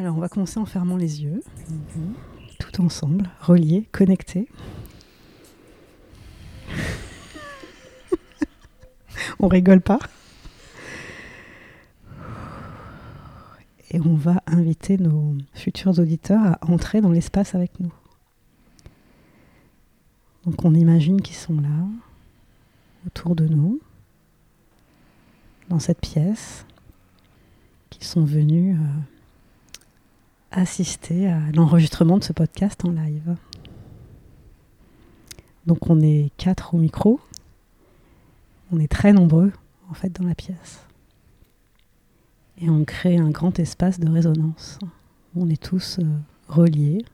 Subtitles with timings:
[0.00, 1.42] Alors, on va commencer en fermant les yeux,
[2.58, 4.48] tout ensemble, reliés, connectés.
[9.40, 9.98] on rigole pas.
[13.90, 17.92] Et on va inviter nos futurs auditeurs à entrer dans l'espace avec nous.
[20.46, 21.86] Donc on imagine qu'ils sont là,
[23.06, 23.78] autour de nous,
[25.68, 26.64] dans cette pièce,
[27.90, 29.00] qu'ils sont venus euh,
[30.50, 33.36] assister à l'enregistrement de ce podcast en live.
[35.66, 37.20] Donc on est quatre au micro,
[38.72, 39.52] on est très nombreux
[39.90, 40.80] en fait dans la pièce.
[42.58, 44.78] Et on crée un grand espace de résonance.
[45.34, 46.04] On est tous euh,
[46.48, 47.04] reliés,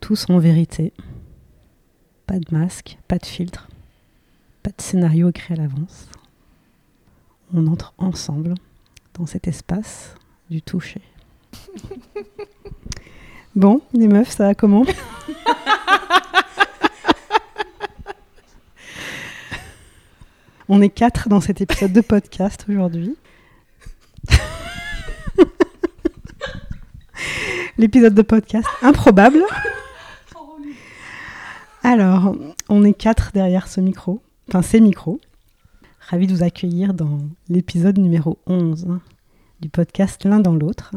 [0.00, 0.92] tous en vérité.
[2.26, 3.68] Pas de masque, pas de filtre,
[4.62, 6.08] pas de scénario écrit à l'avance.
[7.54, 8.54] On entre ensemble
[9.14, 10.14] dans cet espace
[10.50, 11.00] du toucher.
[13.56, 14.84] Bon, les meufs, ça comment
[20.68, 23.16] On est quatre dans cet épisode de podcast aujourd'hui.
[27.78, 29.42] L'épisode de podcast improbable.
[31.82, 32.36] Alors,
[32.68, 35.20] on est quatre derrière ce micro, enfin ces micros.
[36.00, 39.00] Ravi de vous accueillir dans l'épisode numéro 11 hein,
[39.60, 40.92] du podcast L'un dans l'autre.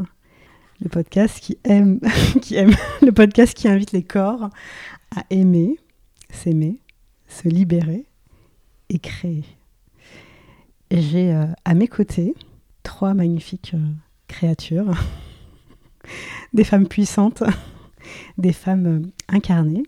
[0.82, 4.50] Le podcast qui aime, le podcast qui invite les corps
[5.14, 5.78] à aimer,
[6.28, 6.80] s'aimer,
[7.28, 8.04] se libérer
[8.88, 9.44] et créer.
[10.90, 12.34] J'ai euh, à mes côtés
[12.82, 13.86] trois magnifiques euh,
[14.26, 14.90] créatures,
[16.52, 17.44] des femmes puissantes,
[18.38, 19.84] des femmes euh, incarnées,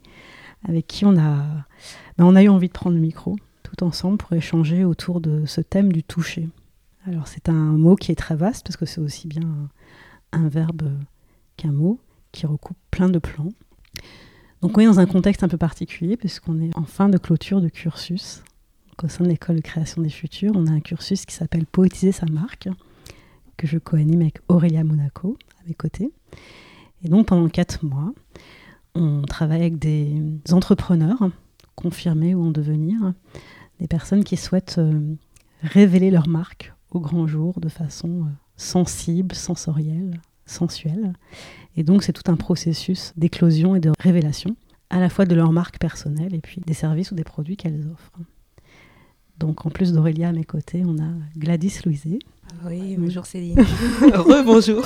[0.67, 1.65] avec qui ben,
[2.19, 5.61] on a eu envie de prendre le micro tout ensemble pour échanger autour de ce
[5.61, 6.49] thème du toucher.
[7.07, 9.69] Alors c'est un mot qui est très vaste parce que c'est aussi bien
[10.35, 10.91] un, verbe
[11.57, 11.99] qu'un mot
[12.33, 13.53] qui recoupe plein de plans.
[14.61, 17.61] Donc on est dans un contexte un peu particulier puisqu'on est en fin de clôture
[17.61, 18.43] de cursus.
[19.03, 22.13] au sein de l'école de création des futurs, on a un cursus qui s'appelle Poétiser
[22.13, 22.69] sa marque,
[23.57, 26.11] que je co-anime avec Aurélia Monaco à mes côtés.
[27.03, 28.13] Et donc pendant quatre mois,
[28.95, 31.31] on travaille avec des entrepreneurs
[31.75, 33.13] confirmés ou en devenir,
[33.81, 35.15] des personnes qui souhaitent euh,
[35.63, 41.13] révéler leur marque au grand jour de façon euh, sensible, sensorielle, sensuelle.
[41.77, 44.57] Et donc c'est tout un processus d'éclosion et de révélation,
[44.91, 47.87] à la fois de leur marque personnelle et puis des services ou des produits qu'elles
[47.93, 48.13] offrent.
[49.39, 52.21] Donc en plus d'Aurélia à mes côtés, on a Gladys Louiset.
[52.65, 53.61] Oui, bonjour Céline.
[54.01, 54.85] Re-bonjour.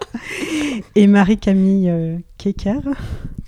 [0.96, 2.80] et Marie-Camille euh, Keker.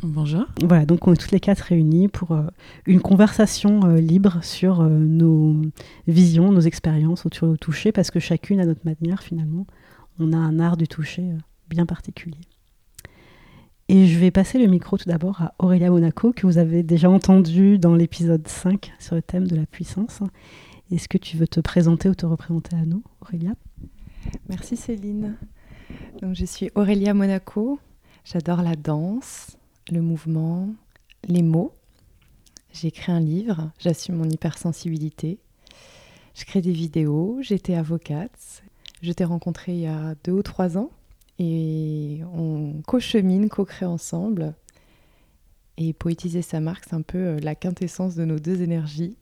[0.04, 0.46] Bonjour.
[0.64, 2.42] Voilà, donc on est toutes les quatre réunies pour euh,
[2.86, 5.62] une conversation euh, libre sur euh, nos
[6.08, 9.64] visions, nos expériences autour du toucher, parce que chacune à notre manière, finalement,
[10.18, 11.30] on a un art du toucher
[11.68, 12.40] bien particulier.
[13.88, 17.08] Et je vais passer le micro tout d'abord à Aurélia Monaco, que vous avez déjà
[17.08, 20.20] entendu dans l'épisode 5 sur le thème de la puissance.
[20.90, 23.52] Est-ce que tu veux te présenter ou te représenter à nous, Aurélia?
[24.48, 25.36] Merci Céline.
[26.20, 27.78] Donc, je suis Aurélia Monaco.
[28.24, 29.56] J'adore la danse,
[29.90, 30.68] le mouvement,
[31.28, 31.72] les mots.
[32.72, 35.38] J'ai écrit un livre, j'assume mon hypersensibilité.
[36.34, 38.62] Je crée des vidéos, j'étais avocate.
[39.02, 40.90] Je t'ai rencontré il y a deux ou trois ans
[41.38, 44.54] et on co-chemine, co-crée ensemble.
[45.76, 49.16] Et poétiser sa marque, c'est un peu euh, la quintessence de nos deux énergies.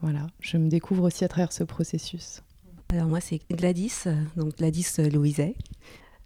[0.00, 2.42] Voilà, je me découvre aussi à travers ce processus.
[2.88, 4.04] Alors moi c'est Gladys,
[4.36, 5.54] donc Gladys Louiset.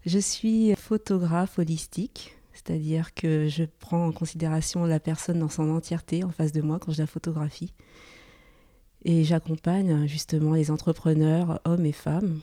[0.06, 2.35] Je suis photographe holistique,
[2.66, 6.78] c'est-à-dire que je prends en considération la personne dans son entièreté en face de moi
[6.80, 7.72] quand je la photographie.
[9.04, 12.40] Et j'accompagne justement les entrepreneurs, hommes et femmes,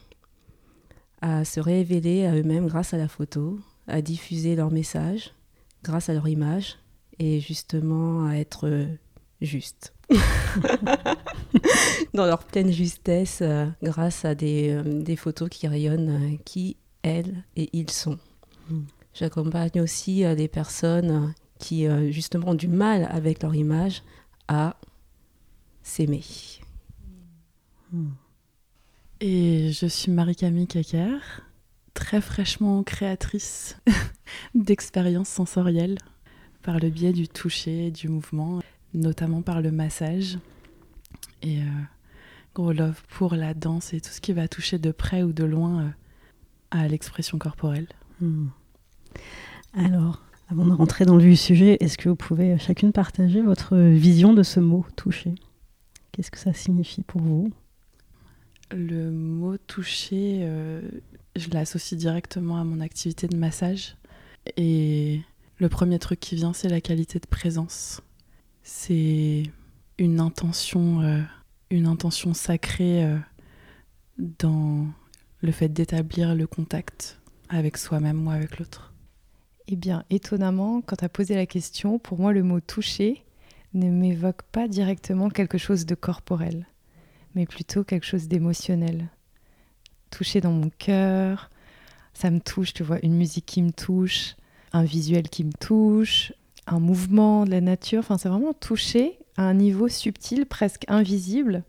[1.21, 5.33] à se révéler à eux-mêmes grâce à la photo, à diffuser leur message
[5.83, 6.77] grâce à leur image
[7.19, 8.87] et justement à être
[9.41, 9.93] juste.
[12.13, 16.77] dans leur pleine justesse euh, grâce à des, euh, des, photos qui rayonnent euh, qui,
[17.01, 18.19] elles et ils sont.
[18.69, 18.81] Mm.
[19.13, 24.01] J'accompagne aussi des personnes qui justement ont du mal avec leur image
[24.47, 24.75] à
[25.83, 26.23] s'aimer.
[29.21, 31.43] Et je suis Marie-Camille Keker,
[31.93, 33.77] très fraîchement créatrice
[34.55, 35.97] d'expériences sensorielles
[36.63, 38.61] par le biais du toucher, du mouvement,
[38.93, 40.39] notamment par le massage.
[41.41, 41.65] Et euh,
[42.55, 45.43] gros love pour la danse et tout ce qui va toucher de près ou de
[45.43, 45.89] loin euh,
[46.71, 47.87] à l'expression corporelle.
[48.21, 48.47] Hmm.
[49.73, 54.33] Alors, avant de rentrer dans le sujet, est-ce que vous pouvez chacune partager votre vision
[54.33, 55.33] de ce mot toucher?
[56.11, 57.51] Qu'est-ce que ça signifie pour vous?
[58.71, 60.81] Le mot toucher, euh,
[61.35, 63.95] je l'associe directement à mon activité de massage.
[64.57, 65.21] Et
[65.57, 68.01] le premier truc qui vient, c'est la qualité de présence.
[68.61, 69.43] C'est
[69.97, 73.17] une intention, euh, sacrée euh,
[74.17, 74.85] dans
[75.41, 77.19] le fait d'établir le contact
[77.49, 78.92] avec soi-même ou avec l'autre.
[79.67, 83.23] Eh bien, étonnamment, quand tu as posé la question, pour moi, le mot toucher
[83.73, 86.67] ne m'évoque pas directement quelque chose de corporel,
[87.33, 89.07] mais plutôt quelque chose d'émotionnel.
[90.11, 91.49] Toucher dans mon cœur,
[92.13, 94.35] ça me touche, tu vois, une musique qui me touche,
[94.73, 96.33] un visuel qui me touche,
[96.67, 97.99] un mouvement de la nature.
[97.99, 101.63] Enfin, c'est vraiment toucher à un niveau subtil, presque invisible,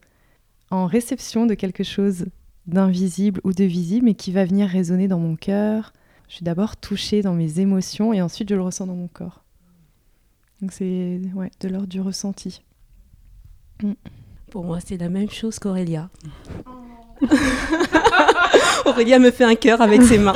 [0.70, 2.26] en réception de quelque chose
[2.66, 5.92] d'invisible ou de visible, mais qui va venir résonner dans mon cœur.
[6.34, 9.44] Je suis d'abord touchée dans mes émotions et ensuite je le ressens dans mon corps.
[10.60, 12.64] Donc c'est ouais, de l'ordre du ressenti.
[13.80, 13.92] Mm.
[14.50, 16.10] Pour moi, c'est la même chose qu'Aurélia.
[18.84, 20.34] Aurélia me fait un cœur avec ses mains.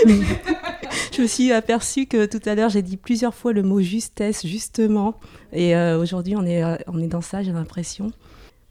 [0.06, 4.46] je me suis aperçue que tout à l'heure, j'ai dit plusieurs fois le mot justesse,
[4.46, 5.20] justement.
[5.52, 8.10] Et euh, aujourd'hui, on est, euh, on est dans ça, j'ai l'impression.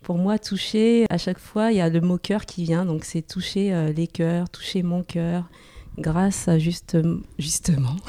[0.01, 2.85] Pour moi, toucher, à chaque fois, il y a le mot cœur qui vient.
[2.85, 5.49] Donc, c'est toucher euh, les cœurs, toucher mon cœur,
[5.97, 6.97] grâce à juste,
[7.37, 7.95] justement.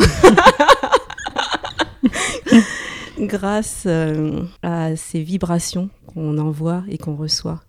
[3.18, 3.86] grâce
[4.62, 7.60] à ces vibrations qu'on envoie et qu'on reçoit.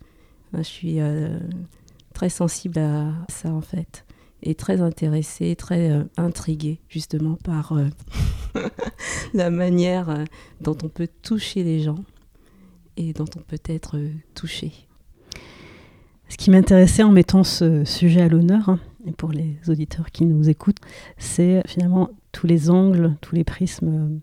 [0.54, 1.00] Je suis
[2.14, 4.04] très sensible à ça, en fait
[4.44, 7.88] est très intéressée, très euh, intriguée justement par euh,
[9.34, 10.24] la manière euh,
[10.62, 12.04] dont on peut toucher les gens
[12.98, 13.98] et dont on peut être
[14.36, 14.72] touché.
[16.30, 20.25] Ce qui m'intéressait en mettant ce sujet à l'honneur, hein, et pour les auditeurs qui
[20.25, 20.80] nous écoutent,
[21.18, 24.19] c'est finalement tous les angles, tous les prismes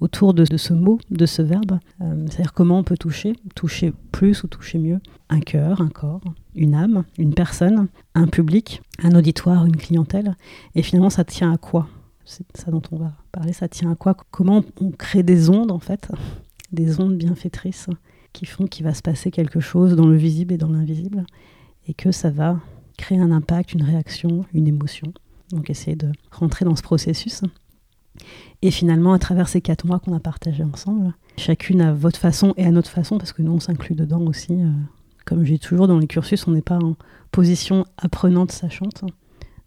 [0.00, 1.78] autour de, ce mot, de ce verbe.
[2.00, 6.22] Euh, c'est-à-dire comment on peut toucher, toucher plus ou toucher mieux un cœur, un corps,
[6.54, 10.36] une âme, une personne, un public, un auditoire, une clientèle.
[10.74, 11.88] Et finalement, ça tient à quoi?
[12.24, 14.16] C'est ça dont on va parler, ça tient à quoi?
[14.30, 16.10] Comment on crée des ondes, en fait,
[16.72, 17.88] des ondes bienfaitrices
[18.32, 21.24] qui font qu'il va se passer quelque chose dans le visible et dans l'invisible,
[21.86, 22.60] et que ça va
[22.96, 25.12] créer un impact, une réaction, une émotion.
[25.50, 27.42] Donc essayer de rentrer dans ce processus.
[28.62, 32.54] Et finalement, à travers ces quatre mois qu'on a partagés ensemble, chacune à votre façon
[32.56, 34.52] et à notre façon, parce que nous, on s'inclut dedans aussi.
[34.52, 34.70] Euh,
[35.24, 36.96] comme j'ai toujours dans les cursus, on n'est pas en
[37.30, 39.04] position apprenante, sachante.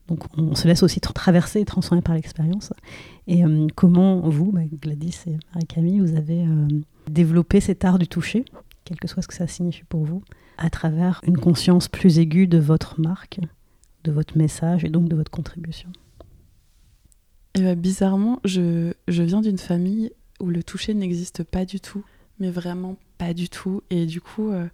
[0.07, 2.73] Donc on se laisse aussi traverser et transformer par l'expérience.
[3.27, 6.67] Et euh, comment vous, bah, Gladys et Marie-Camille, vous avez euh,
[7.09, 8.45] développé cet art du toucher,
[8.83, 10.23] quel que soit ce que ça signifie pour vous,
[10.57, 13.39] à travers une conscience plus aiguë de votre marque,
[14.03, 15.89] de votre message et donc de votre contribution?
[17.55, 22.03] Et bah, bizarrement, je, je viens d'une famille où le toucher n'existe pas du tout,
[22.39, 23.81] mais vraiment pas du tout.
[23.89, 24.67] Et du coup, euh,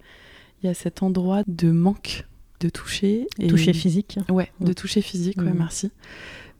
[0.62, 2.25] il y a cet endroit de manque
[2.60, 3.28] de toucher.
[3.40, 3.48] Et...
[3.48, 5.92] Toucher physique Ouais, de toucher physique, ouais, merci.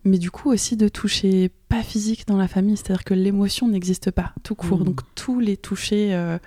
[0.06, 4.12] Mais du coup aussi de toucher pas physique dans la famille, c'est-à-dire que l'émotion n'existe
[4.12, 4.84] pas, tout court.
[4.86, 6.38] Donc tous les touchés euh,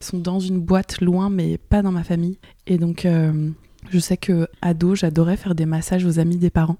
[0.00, 2.38] sont dans une boîte loin, mais pas dans ma famille.
[2.66, 3.50] Et donc, euh,
[3.90, 6.78] je sais que ado, j'adorais faire des massages aux amis des parents.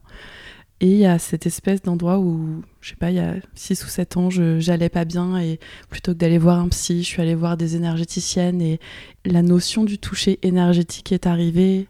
[0.81, 3.85] Et il y a cette espèce d'endroit où, je sais pas, il y a 6
[3.85, 5.59] ou 7 ans, j'allais pas bien et
[5.91, 8.79] plutôt que d'aller voir un psy, je suis allée voir des énergéticiennes et
[9.25, 11.89] la notion du toucher énergétique est arrivée,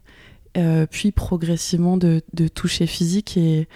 [0.58, 3.36] euh, puis progressivement de, de, toucher physique.
[3.36, 3.68] Et,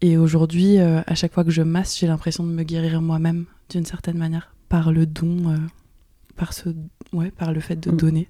[0.00, 3.46] et aujourd'hui, euh, à chaque fois que je masse, j'ai l'impression de me guérir moi-même
[3.70, 5.56] d'une certaine manière par le don, euh,
[6.36, 6.70] par, ce,
[7.12, 7.96] ouais, par le fait de mm.
[7.96, 8.28] donner.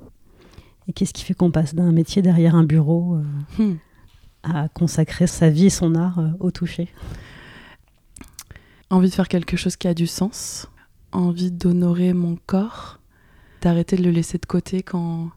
[0.87, 3.19] Et qu'est-ce qui fait qu'on passe d'un métier derrière un bureau
[3.59, 3.75] hmm
[4.45, 6.89] à consacrer sa vie et son art au toucher?
[8.89, 10.69] Envie de faire quelque chose qui a du sens,
[11.11, 13.01] envie d'honorer mon corps,
[13.61, 15.31] d'arrêter de le laisser de côté quand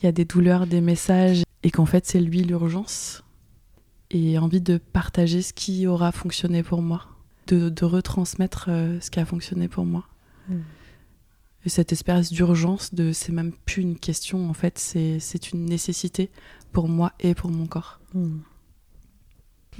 [0.00, 3.24] il y a des douleurs, des messages et qu'en fait c'est lui l'urgence.
[4.10, 7.06] Et envie de partager ce qui aura fonctionné pour moi,
[7.46, 10.06] de, retransmettre euh, ce qui a fonctionné pour moi.
[10.48, 10.60] Hmm.
[11.66, 16.30] Et cette espèce d'urgence de c'est même plus une question en fait, c'est une nécessité
[16.72, 18.00] pour moi et pour mon corps.
[18.14, 18.38] Hmm.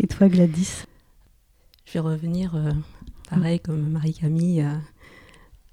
[0.01, 0.85] Et toi, Gladys?
[1.85, 2.71] Je vais revenir, euh,
[3.31, 4.65] pareil comme Marie-Camille,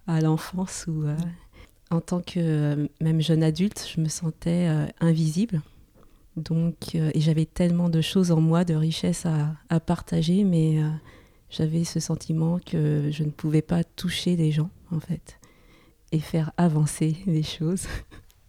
[0.07, 1.15] à, l'enfance où, euh,
[1.91, 4.67] en tant que euh, même jeune adulte, je me sentais
[4.99, 5.61] invisible.
[6.37, 10.79] Donc, et j'avais tellement de choses en moi, de richesses à, partager, mais
[11.49, 15.39] j'avais ce sentiment que je ne pouvais pas toucher les gens, en fait,
[16.11, 17.87] et faire avancer les choses.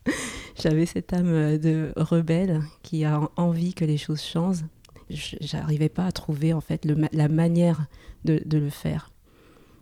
[0.63, 4.65] J'avais cette âme euh, de rebelle qui a envie que les choses changent.
[5.11, 7.87] J'arrivais pas à trouver en fait la manière
[8.25, 9.13] de, le faire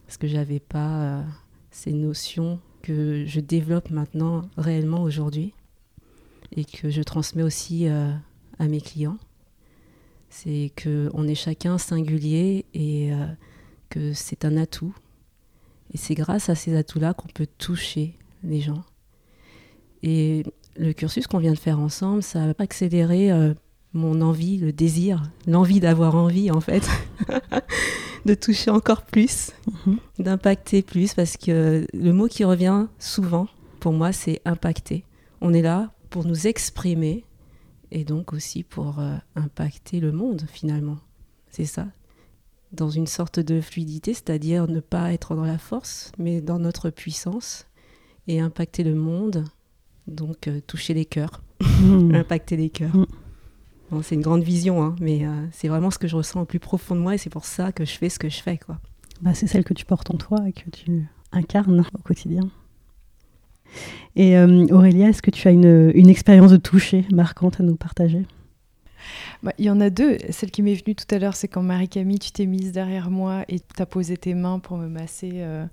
[0.04, 1.22] parce que j'avais pas euh,
[1.70, 5.54] ces notions que je développe maintenant réellement aujourd'hui
[6.56, 8.12] et que je transmets aussi euh,
[8.58, 9.18] à mes clients
[10.30, 13.26] C'est qu'on est chacun singulier et euh,
[13.90, 14.94] que c'est un atout.
[15.92, 18.82] Et c'est grâce à ces atouts-là qu'on peut toucher les gens.
[20.02, 20.44] Et
[20.76, 23.54] le cursus qu'on vient de faire ensemble, ça a accéléré euh,
[23.92, 26.88] mon envie, le désir, l'envie d'avoir envie en fait,
[28.26, 29.52] de toucher encore plus,
[29.86, 29.98] mhm.
[30.18, 33.46] d'impacter plus, parce que le mot qui revient souvent
[33.80, 35.04] pour moi, c'est impacter.
[35.40, 37.24] On est là pour nous exprimer
[37.90, 40.98] et donc aussi pour euh, impacter le monde finalement.
[41.50, 41.88] C'est ça.
[42.70, 46.90] Dans une sorte de fluidité, c'est-à-dire ne pas être dans la force, mais dans notre
[46.90, 47.66] puissance
[48.28, 49.44] et impacter le monde,
[50.06, 52.14] donc euh, toucher les cœurs, mmh.
[52.14, 52.94] impacter les cœurs.
[52.94, 54.02] Mmh.
[54.04, 56.60] c'est une grande vision, hein, mais euh, c'est vraiment ce que je ressens au plus
[56.60, 58.58] profond de moi et c'est pour ça que je fais ce que je fais.
[58.58, 58.78] Quoi.
[59.20, 62.52] Bah, c'est celle que tu portes en toi et que tu incarnes au quotidien.
[64.16, 68.22] Et euh, Aurélia, est-ce que tu as une, expérience de toucher marquante à nous partager?
[69.42, 70.18] Bah, il y en a deux.
[70.30, 73.44] Celle qui m'est venue tout à l'heure, c'est quand Marie-Camille, tu t'es mise derrière moi
[73.48, 75.32] et tu as posé tes mains pour me masser.
[75.34, 75.66] Euh,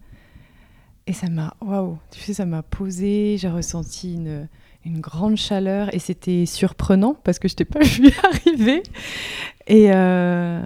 [1.08, 3.38] et ça m'a, waouh, tu sais, ça m'a posé.
[3.38, 4.48] J'ai ressenti une,
[5.00, 8.81] grande chaleur et c'était surprenant parce que je t'ai pas vu arriver.
[9.67, 10.65] Et euh,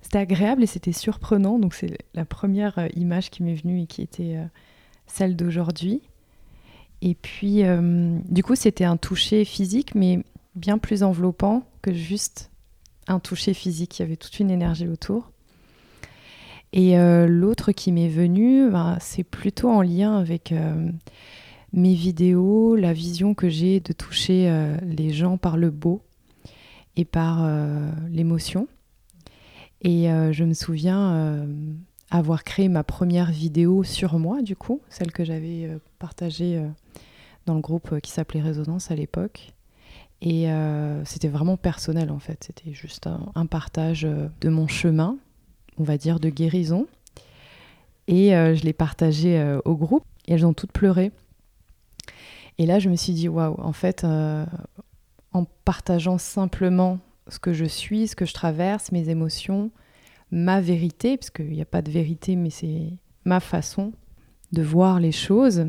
[0.00, 1.58] c'était agréable et c'était surprenant.
[1.58, 4.36] Donc c'est la première image qui m'est venue et qui était
[5.06, 6.02] celle d'aujourd'hui.
[7.02, 10.24] Et puis, euh, du coup, c'était un toucher physique, mais
[10.54, 12.50] bien plus enveloppant que juste
[13.06, 13.98] un toucher physique.
[13.98, 15.30] Il y avait toute une énergie autour.
[16.72, 20.90] Et euh, l'autre qui m'est venu, ben, c'est plutôt en lien avec euh,
[21.72, 24.52] mes vidéos, la vision que j'ai de toucher
[24.82, 26.02] les gens par le beau
[26.96, 27.48] et par
[28.10, 28.68] l'émotion.
[29.82, 31.46] Et je me souviens
[32.10, 36.62] avoir créé ma première vidéo sur moi, du coup, celle que j'avais partagée
[37.48, 39.52] dans le groupe euh, qui s'appelait Résonance à l'époque.
[40.20, 42.44] Et euh, c'était vraiment personnel en fait.
[42.44, 45.16] C'était juste un, partage euh, de mon chemin,
[45.78, 46.86] on va dire, de guérison.
[48.06, 51.12] Et je l'ai partagé au groupe et elles ont toutes pleuré.
[52.56, 57.66] Et là, je me suis dit, waouh, en fait, en partageant simplement ce que je
[57.66, 59.70] suis, ce que je traverse, mes émotions,
[60.30, 62.92] ma vérité, parce qu'il n'y a pas de vérité, mais c'est
[63.24, 63.92] ma façon
[64.52, 65.66] de voir les choses,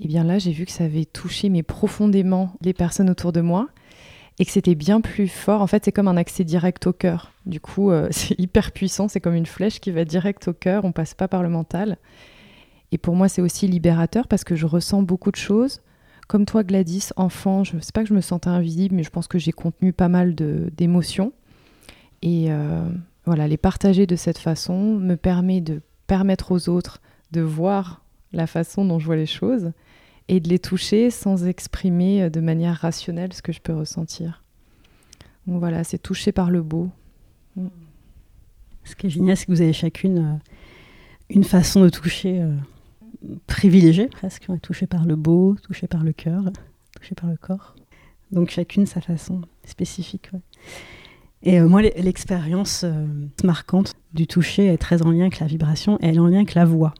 [0.00, 3.32] et eh bien là, j'ai vu que ça avait touché mais profondément les personnes autour
[3.32, 3.68] de moi
[4.40, 5.62] et que c'était bien plus fort.
[5.62, 7.32] En fait, c'est comme un accès direct au cœur.
[7.46, 10.84] Du coup, euh, c'est hyper puissant, c'est comme une flèche qui va direct au cœur,
[10.84, 11.98] on passe pas par le mental.
[12.90, 15.80] Et pour moi, c'est aussi libérateur parce que je ressens beaucoup de choses.
[16.26, 19.10] Comme toi, Gladys, enfant, je ne sais pas que je me sentais invisible, mais je
[19.10, 21.32] pense que j'ai contenu pas mal d'émotions.
[22.22, 22.88] Et euh,
[23.26, 27.00] les partager de cette façon me permet de permettre aux autres
[27.32, 29.72] de voir la façon dont je vois les choses
[30.28, 34.42] et de les toucher sans exprimer euh, de manière rationnelle ce que je peux ressentir.
[35.46, 36.90] Donc voilà, c'est toucher par le beau.
[37.56, 37.68] Mm.
[38.84, 40.50] Ce qui est génial, c'est que vous avez chacune euh,
[41.28, 42.54] une façon de toucher euh,
[43.46, 46.44] privilégiée presque, toucher par le beau, toucher par le cœur,
[46.96, 47.74] toucher par le corps.
[48.30, 50.30] Donc chacune sa façon spécifique.
[51.44, 52.84] Et moi, l'expérience
[53.44, 56.38] marquante du toucher est très en lien avec la vibration et elle est en lien
[56.38, 56.94] avec la voix.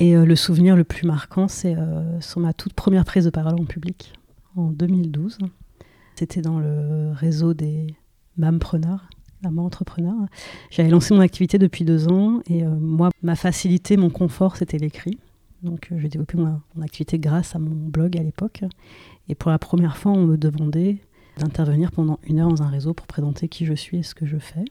[0.00, 3.30] Et euh, le souvenir le plus marquant, c'est euh, sur ma toute première prise de
[3.30, 4.14] parole en public,
[4.56, 5.36] en 2012.
[6.14, 7.94] C'était dans le réseau des
[8.38, 9.10] mampreneurs,
[9.42, 10.14] maman entrepreneur.
[10.70, 14.78] J'avais lancé mon activité depuis deux ans et euh, moi, ma facilité, mon confort, c'était
[14.78, 15.18] l'écrit.
[15.62, 18.64] Donc j'ai développé mon, activité grâce à mon blog à l'époque.
[19.28, 20.96] Et pour la première fois, on me demandait
[21.40, 24.26] d'intervenir pendant une heure dans un réseau pour présenter qui je suis et ce que
[24.26, 24.64] je fais.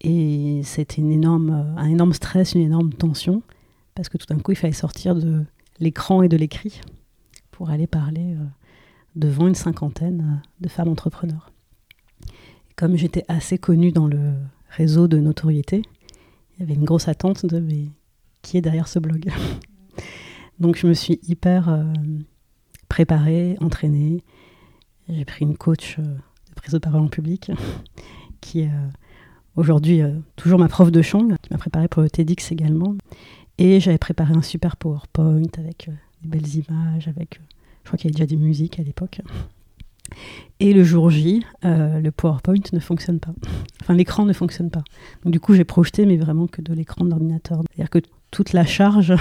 [0.00, 3.42] Et c'était une énorme, un énorme stress, une énorme tension
[3.98, 5.44] parce que tout d'un coup, il fallait sortir de
[5.80, 6.80] l'écran et de l'écrit
[7.50, 8.44] pour aller parler euh,
[9.16, 11.50] devant une cinquantaine euh, de femmes entrepreneurs.
[12.76, 14.34] comme j'étais assez connue dans le
[14.68, 15.82] réseau de notoriété,
[16.54, 17.60] il y avait une grosse attente de
[18.42, 19.32] qui est derrière ce blog?
[20.60, 21.82] Donc je me suis hyper euh,
[22.88, 24.22] préparée, entraînée.
[25.08, 27.50] J'ai pris une coach de prise de parole en public
[28.40, 28.70] qui est
[29.56, 30.02] aujourd'hui
[30.36, 32.94] toujours ma prof de chant, qui m'a préparée pour le TEDx également.
[33.58, 37.42] Et j'avais préparé un super PowerPoint avec euh, des belles images, avec, euh,
[37.82, 39.20] je crois qu'il y avait déjà des musiques à l'époque.
[40.60, 43.34] Et le jour J, euh, le PowerPoint ne fonctionne pas.
[43.82, 44.82] Enfin, l'écran ne fonctionne pas.
[45.24, 47.62] Donc, du coup, j'ai projeté, mais vraiment que de l'écran de l'ordinateur.
[47.70, 48.00] C'est-à-dire que
[48.30, 49.14] toute la charge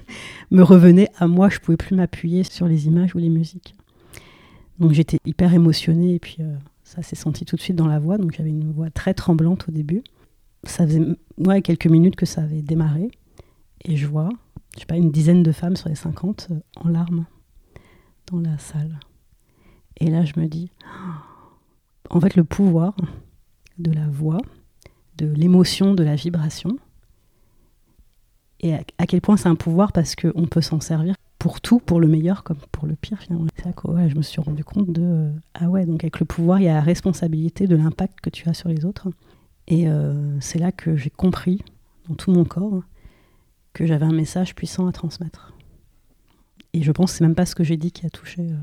[0.50, 1.48] me revenait à moi.
[1.48, 3.74] Je pouvais plus m'appuyer sur les images ou les musiques.
[4.80, 6.14] Donc, j'étais hyper émotionnée.
[6.14, 6.38] Et puis,
[6.82, 8.18] ça s'est senti tout de suite dans la voix.
[8.18, 10.02] Donc, j'avais une voix très tremblante au début.
[10.64, 11.02] Ça faisait
[11.38, 13.10] ouais, quelques minutes que ça avait démarré.
[13.84, 14.28] Et je vois,
[14.74, 17.26] je sais pas, une dizaine de femmes sur les 50 euh, en larmes
[18.30, 18.98] dans la salle.
[19.98, 20.70] Et là, je me dis,
[22.10, 22.94] en fait, le pouvoir
[23.78, 24.38] de la voix,
[25.16, 26.76] de l'émotion, de la vibration.
[28.60, 32.00] Et à, quel point c'est un pouvoir parce qu'on peut s'en servir pour tout, pour
[32.00, 33.46] le meilleur comme pour le pire finalement.
[33.56, 36.60] C'est là que je me suis rendu compte de ah ouais donc avec le pouvoir
[36.60, 39.08] il y a la responsabilité de l'impact que tu as sur les autres.
[39.66, 41.64] Et euh, c'est là que j'ai compris
[42.08, 42.82] dans tout mon corps
[43.72, 45.54] que j'avais un message puissant à transmettre.
[46.74, 48.56] Et je pense que c'est même pas ce que j'ai dit qui a touché euh,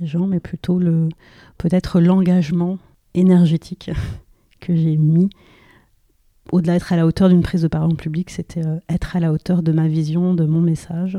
[0.00, 1.10] les gens, mais plutôt le
[1.56, 2.78] peut-être l'engagement
[3.14, 3.92] énergétique
[4.60, 5.30] que j'ai mis.
[6.50, 9.20] Au-delà d'être à la hauteur d'une prise de parole en public, c'était euh, être à
[9.20, 11.16] la hauteur de ma vision, de mon message,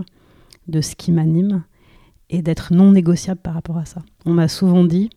[0.67, 1.63] de ce qui m'anime,
[2.29, 4.03] et d'être non négociable par rapport à ça.
[4.25, 5.09] On m'a souvent dit,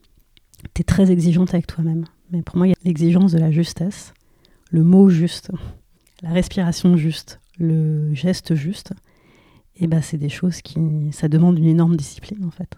[0.75, 2.05] tu es très exigeante avec toi-même.
[2.31, 4.13] Mais pour moi, il y a l'exigence de la justesse,
[4.71, 5.51] le mot juste,
[6.23, 8.93] la respiration juste, le geste juste.
[9.77, 10.79] Et ben, c'est des choses qui.
[11.13, 12.77] Ça demande une énorme discipline, en fait.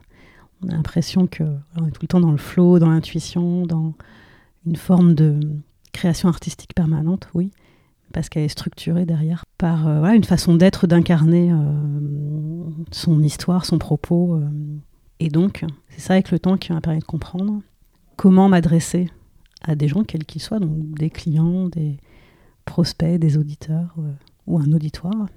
[0.63, 1.43] On a l'impression que
[1.77, 3.95] on est tout le temps dans le flow, dans l'intuition, dans
[4.67, 5.41] une forme de
[5.93, 7.51] création artistique permanente, oui,
[8.13, 11.57] parce qu'elle est structurée derrière par euh, une façon d'être, d'incarner euh,
[12.91, 14.37] son histoire, son propos.
[14.37, 14.49] Euh.
[15.19, 17.61] et donc, c'est ça avec le temps qui m'a permis de comprendre
[18.17, 19.11] comment m'adresser
[19.63, 21.99] à des gens, quels qu'ils soient, donc des clients, des
[22.65, 23.95] prospects, des auditeurs
[24.47, 25.29] ou un auditoire,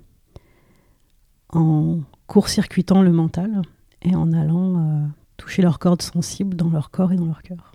[1.49, 3.61] en court-circuitant le mental
[4.01, 7.73] et en allant toucher leurs cordes sensibles dans leur corps et dans leur cœur.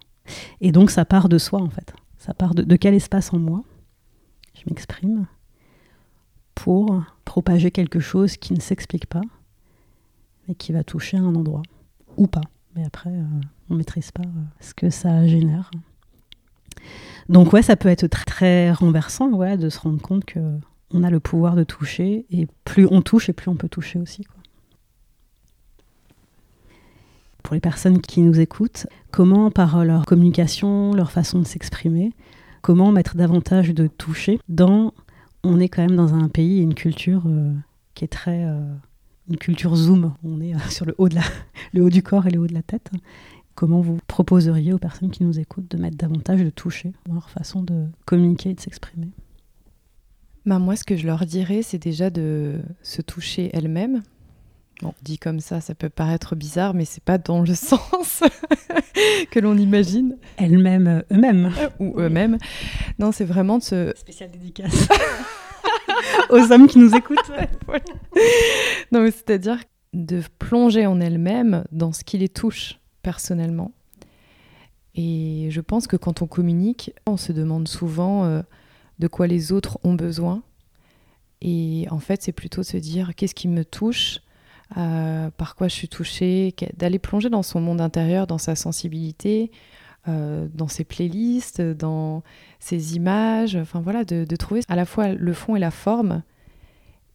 [0.60, 1.92] Et donc ça part de soi en fait.
[2.18, 3.62] Ça part de, quel espace en moi
[4.58, 5.26] je m'exprime
[6.54, 9.22] pour propager quelque chose qui ne s'explique pas,
[10.46, 11.62] mais qui va toucher un endroit,
[12.16, 12.42] ou pas.
[12.74, 13.24] Mais après, euh,
[13.70, 15.70] on ne maîtrise pas euh, ce que ça génère.
[17.28, 20.40] Donc ouais, ça peut être très, renversant ouais, de se rendre compte que
[20.90, 23.98] on a le pouvoir de toucher, et plus on touche, et plus on peut toucher
[23.98, 24.26] aussi.
[27.42, 32.12] Pour les personnes qui nous écoutent, comment par leur communication, leur façon de s'exprimer,
[32.62, 34.92] comment mettre davantage de toucher dans
[35.44, 37.52] on est quand même dans un pays et une culture euh,
[37.94, 38.60] qui est très euh,
[39.28, 40.14] une culture zoom.
[40.24, 41.22] On est euh, sur le haut de la,
[41.72, 42.90] le haut du corps et le haut de la tête.
[43.54, 47.28] Comment vous proposeriez aux personnes qui nous écoutent de mettre davantage de toucher dans leur
[47.30, 49.10] façon de communiquer et de s'exprimer?
[50.46, 54.02] Bah moi ce que je leur dirais c'est déjà de se toucher elles-mêmes
[54.80, 58.22] Bon, dit comme ça, ça peut paraître bizarre, mais c'est pas dans le sens
[59.30, 60.16] que l'on imagine.
[60.36, 61.52] Elles-mêmes, euh, eux-mêmes.
[61.58, 62.38] Euh, ou eux-mêmes.
[62.98, 63.92] Non, c'est vraiment de se...
[63.96, 64.88] Spécial dédicace
[66.30, 67.30] aux hommes qui nous écoutent.
[68.92, 69.58] Non, mais c'est-à-dire
[69.94, 73.72] de plonger en elles-mêmes dans ce qui les touche personnellement.
[74.94, 78.42] Et je pense que quand on communique, on se demande souvent euh,
[78.98, 80.42] de quoi les autres ont besoin.
[81.40, 84.20] Et en fait, c'est plutôt de se dire qu'est-ce qui me touche
[84.76, 89.50] euh, par quoi je suis touchée, d'aller plonger dans son monde intérieur, dans sa sensibilité,
[90.06, 92.22] euh, dans ses playlists, dans
[92.60, 96.22] ses images, enfin voilà, de, trouver à la fois le fond et la forme.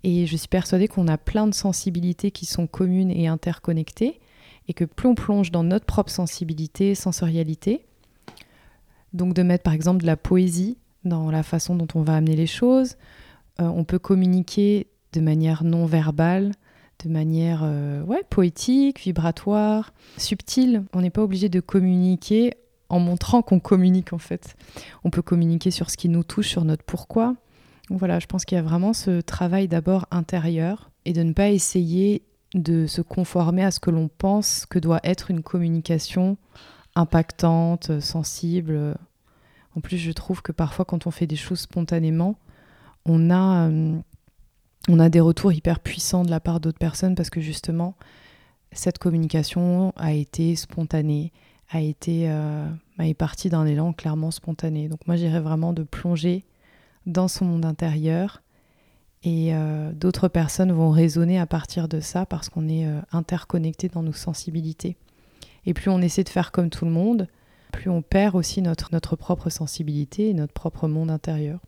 [0.03, 4.19] Et je suis persuadée qu'on a plein de sensibilités qui sont communes et interconnectées,
[4.67, 7.85] et que plus on plonge dans notre propre sensibilité, sensorialité,
[9.13, 12.35] donc de mettre par exemple de la poésie dans la façon dont on va amener
[12.35, 12.97] les choses,
[13.61, 16.51] euh, on peut communiquer de manière non verbale,
[17.03, 20.83] de manière euh, ouais, poétique, vibratoire, subtile.
[20.93, 22.53] On n'est pas obligé de communiquer
[22.89, 24.55] en montrant qu'on communique en fait.
[25.03, 27.35] On peut communiquer sur ce qui nous touche, sur notre pourquoi.
[27.89, 31.49] voilà, je pense qu'il y a vraiment ce travail d'abord intérieur et de ne pas
[31.49, 36.37] essayer de se conformer à ce que l'on pense que doit être une communication
[36.95, 38.95] impactante, sensible.
[39.75, 42.35] En plus, je trouve que parfois quand on fait des choses spontanément,
[43.05, 43.69] on a...
[43.69, 43.97] Euh,
[44.89, 47.95] on a des retours hyper puissants de la part d'autres personnes parce que justement,
[48.71, 51.31] cette communication a été spontanée,
[51.69, 52.67] a été euh,
[52.99, 54.89] est partie d'un élan clairement spontané.
[54.89, 56.45] Donc moi, j'irais vraiment de plonger
[57.05, 58.41] dans son monde intérieur
[59.23, 63.87] et euh, d'autres personnes vont raisonner à partir de ça parce qu'on est euh, interconnecté
[63.87, 64.97] dans nos sensibilités.
[65.65, 67.29] Et plus on essaie de faire comme tout le monde,
[67.71, 71.59] plus on perd aussi notre, notre propre sensibilité et notre propre monde intérieur.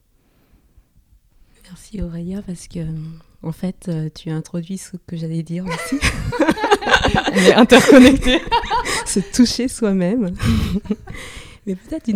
[1.68, 2.80] Merci Aurélia parce que
[3.42, 5.96] en fait euh, tu as introduit ce que j'allais dire aussi.
[7.34, 8.40] On est interconnectés.
[9.06, 10.36] Se toucher soi-même.
[11.66, 12.10] Mais peut-être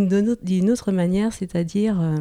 [0.44, 2.18] d'une autre manière, c'est-à-dire, euh,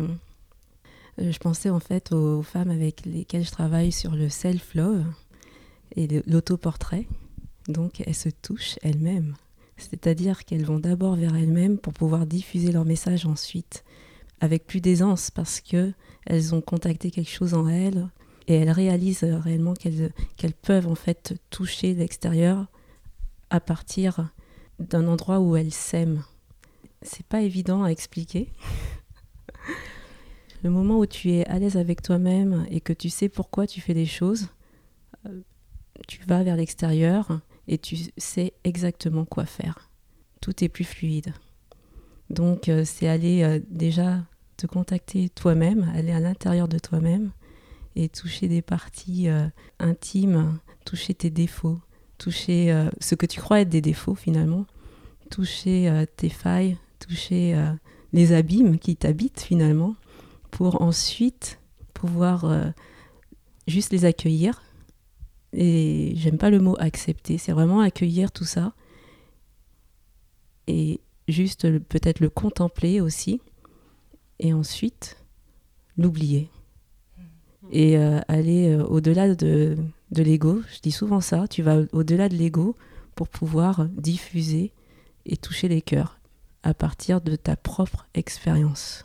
[1.20, 5.04] euh, je pensais en fait aux femmes avec lesquelles je travaille sur le self-love
[5.96, 7.06] et l'autoportrait.
[7.68, 9.34] Donc elles se touchent elles-mêmes.
[9.76, 13.84] C'est-à-dire qu'elles vont d'abord vers elles-mêmes pour pouvoir diffuser leur message ensuite
[14.40, 15.92] avec plus d'aisance parce que
[16.26, 18.08] elles ont contacté quelque chose en elles
[18.46, 22.66] et elles réalisent réellement qu'elles peuvent en fait toucher l'extérieur
[23.50, 24.30] à partir
[24.78, 26.24] d'un endroit où elles s'aiment.
[27.02, 28.52] C'est pas évident à expliquer
[30.64, 33.80] Le moment où tu es à l'aise avec toi-même et que tu sais pourquoi tu
[33.80, 34.48] fais les choses,
[35.26, 35.40] euh,
[36.08, 39.90] tu vas vers l'extérieur et tu sais exactement quoi faire.
[40.40, 41.32] Tout est plus fluide.
[42.30, 44.24] Donc euh, c'est aller euh, déjà
[44.56, 47.30] te contacter toi-même, aller à l'intérieur de toi-même
[47.96, 49.28] et toucher des parties
[49.80, 51.78] intimes, toucher tes défauts,
[52.16, 54.66] toucher ce que tu crois être des défauts finalement,
[55.30, 57.56] toucher tes failles, toucher
[58.12, 59.96] les abîmes qui t'habitent finalement,
[60.50, 61.60] pour ensuite
[61.94, 62.70] pouvoir euh,
[63.66, 64.62] juste les accueillir.
[65.52, 68.74] Et j'aime pas le mot accepter, c'est vraiment accueillir tout ça
[70.66, 73.40] et juste peut-être le contempler aussi
[74.38, 75.16] et ensuite
[75.96, 76.50] l'oublier
[77.70, 79.76] et euh, aller euh, au-delà de,
[80.10, 80.62] de l'ego.
[80.72, 82.76] Je dis souvent ça, tu vas au-delà de l'ego
[83.14, 84.72] pour pouvoir diffuser
[85.26, 86.18] et toucher les cœurs
[86.62, 89.04] à partir de ta propre expérience.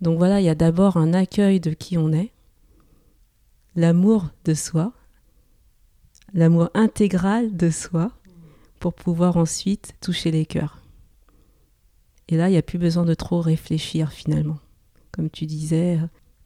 [0.00, 2.32] Donc voilà, il y a d'abord un accueil de qui on est,
[3.76, 4.92] l'amour de soi,
[6.34, 8.12] l'amour intégral de soi,
[8.86, 10.80] pour pouvoir ensuite toucher les cœurs.
[12.28, 14.60] Et là, il n'y a plus besoin de trop réfléchir finalement.
[15.10, 15.98] Comme tu disais,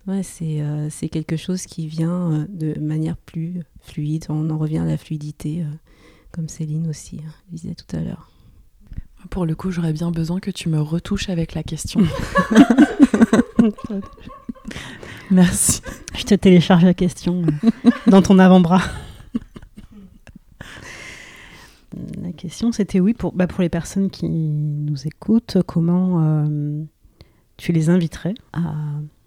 [0.07, 4.25] ouais, c'est euh, quelque chose qui vient euh, de manière plus fluide.
[4.31, 5.67] On en revient à la fluidité, euh,
[6.33, 7.21] comme Céline aussi
[7.53, 8.31] disait tout à l'heure.
[9.29, 12.01] Pour le coup, j'aurais bien besoin que tu me retouches avec la question.
[15.31, 15.83] Merci.
[16.15, 17.45] Je te télécharge la question
[18.07, 18.81] dans ton avant-bras.
[22.23, 26.83] La question, c'était oui, pour, bah, pour les personnes qui nous écoutent, comment euh,
[27.57, 28.75] tu les inviterais à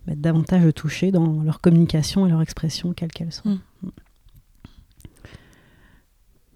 [0.07, 3.51] mettre davantage de toucher dans leur communication et leur expression, quelle qu'elle soit.
[3.51, 3.89] Hmm.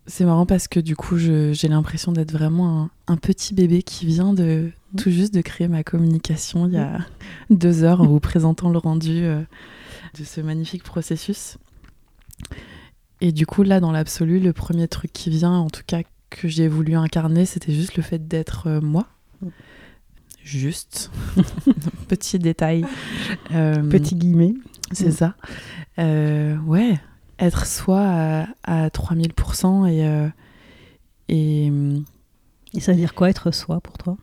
[0.09, 4.33] C'est marrant parce que du coup, j'ai l'impression d'être vraiment un, petit bébé qui vient
[4.33, 4.97] de mm.
[4.97, 7.03] tout juste de créer ma communication il y a mm.
[7.57, 9.41] deux heures en vous présentant le rendu euh,
[10.17, 11.57] de ce magnifique processus.
[13.21, 16.47] Et du coup, là, dans l'absolu, le premier truc qui vient, en tout cas que
[16.47, 19.07] j'ai voulu incarner, c'était juste le fait d'être euh, moi.
[20.43, 21.11] Juste.
[22.07, 22.85] petit détail.
[23.51, 24.53] Euh, petit guillemet.
[24.91, 25.35] C'est ça.
[25.97, 26.99] ouais,
[27.39, 30.29] être soi à, 3000% et, euh,
[31.29, 31.71] et.
[32.73, 34.17] Et ça veut dire quoi être soi pour toi?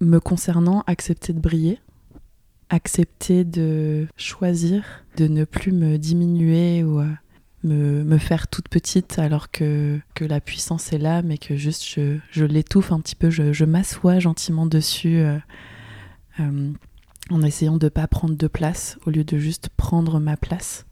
[0.00, 1.80] Me concernant, accepter de briller,
[2.70, 4.84] accepter de choisir,
[5.16, 7.10] de ne plus me diminuer ou euh,
[7.64, 12.92] me, faire toute petite alors que, la puissance est là, mais que juste je, l'étouffe
[12.92, 15.18] un petit peu, je, m'assois gentiment dessus.
[15.18, 15.38] Euh,
[17.30, 20.86] en essayant de ne pas prendre de place au lieu de juste prendre ma place.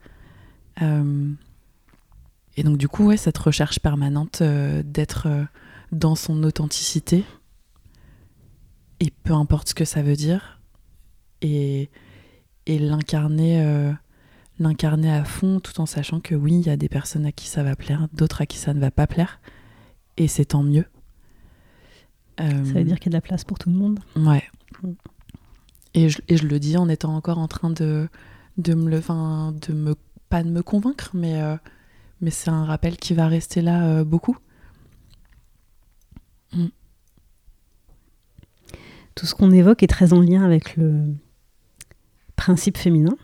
[0.80, 1.32] Euh,
[2.56, 5.44] et donc du coup, ouais, cette recherche permanente euh, d'être euh,
[5.90, 7.24] dans son authenticité,
[9.00, 10.60] et peu importe ce que ça veut dire,
[11.42, 11.90] et,
[12.66, 13.92] et l'incarner
[14.62, 17.48] l'incarner à fond tout en sachant que oui, il y a des personnes à qui
[17.48, 19.40] ça va plaire, d'autres à qui ça ne va pas plaire,
[20.16, 20.86] et c'est tant mieux.
[22.38, 24.00] Ça veut dire qu'il y a de la place pour tout le monde.
[24.16, 24.42] Ouais.
[24.82, 24.92] Mm.
[25.94, 28.08] Et je, et je le dis en étant encore en train de,
[28.56, 29.94] de me, le, de me
[30.28, 31.56] pas de me convaincre, mais, euh,
[32.20, 34.36] mais c'est un rappel qui va rester là euh, beaucoup.
[36.52, 36.66] Mm.
[39.14, 41.14] Tout ce qu'on évoque est très en lien avec le
[42.34, 43.16] principe féminin,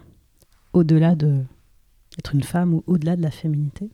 [0.78, 1.44] au-delà de
[2.16, 3.90] d'être une femme ou au-delà de la féminité.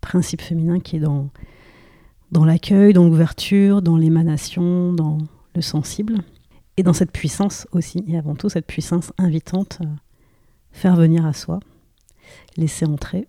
[0.00, 1.30] Principe féminin qui est dans,
[2.32, 5.18] l'accueil, dans l'ouverture, dans l'émanation, dans
[5.54, 6.18] le sensible,
[6.76, 9.86] et dans cette puissance aussi, et avant tout cette puissance invitante, euh,
[10.70, 11.60] faire venir à soi,
[12.56, 13.26] laisser entrer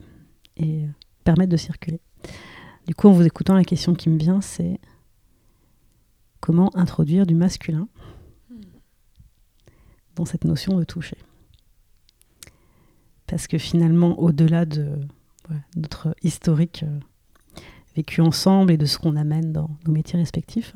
[0.57, 0.85] et
[1.23, 1.99] permettre de circuler.
[2.87, 4.79] Du coup, en vous écoutant, la question qui me vient, c'est
[6.39, 7.87] comment introduire du masculin
[10.15, 11.17] dans cette notion de toucher?
[13.31, 14.89] Parce que finalement, au-delà de
[15.77, 16.99] notre historique euh,
[17.95, 20.75] vécu ensemble et de ce qu'on amène dans nos métiers respectifs,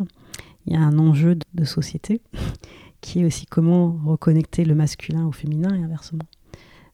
[0.66, 2.22] il y a un enjeu de société
[3.02, 6.24] qui est aussi comment reconnecter le masculin au féminin et inversement.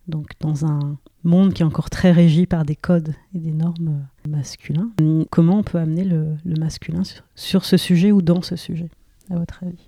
[0.08, 4.08] Donc dans un monde qui est encore très régi par des codes et des normes
[4.28, 4.90] masculins,
[5.30, 7.04] comment on peut amener le, masculin
[7.36, 8.90] sur, ce sujet ou dans ce sujet,
[9.30, 9.88] à votre avis?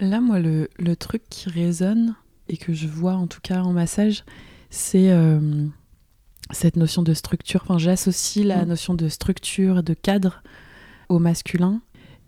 [0.00, 2.14] Là, moi, le, truc qui résonne
[2.52, 4.24] et que je vois en tout cas en massage,
[4.70, 5.66] c'est euh,
[6.52, 7.62] cette notion de structure.
[7.64, 8.68] Enfin, j'associe la mm.
[8.68, 10.42] notion de structure, de cadre
[11.08, 11.80] au masculin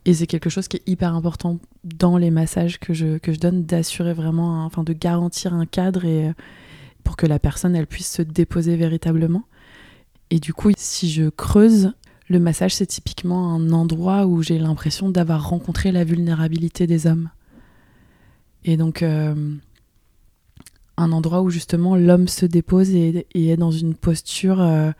[0.07, 3.39] et c'est quelque chose qui est hyper important dans les massages que je, que je
[3.39, 6.33] donne, d'assurer vraiment, enfin de garantir un cadre et
[7.05, 9.45] pour que la personne elle puisse se déposer véritablement.
[10.31, 11.93] Et du coup, si je creuse,
[12.29, 17.29] Le massage, c'est typiquement un endroit où j'ai l'impression d'avoir rencontré la vulnérabilité des hommes.
[18.65, 19.55] Et donc, euh,
[20.97, 24.93] un endroit où justement l'homme se dépose et, est dans une posture euh,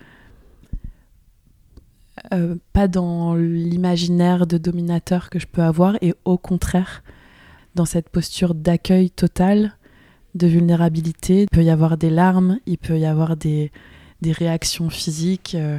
[2.33, 7.03] euh, pas dans l'imaginaire de dominateur que je peux avoir, et au contraire,
[7.75, 9.77] dans cette posture d'accueil total,
[10.35, 11.43] de vulnérabilité.
[11.43, 13.71] Il peut y avoir des larmes, il peut y avoir des,
[14.21, 15.55] des réactions physiques.
[15.55, 15.79] Euh,